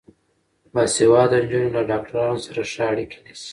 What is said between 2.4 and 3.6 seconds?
سره ښه اړیکه نیسي.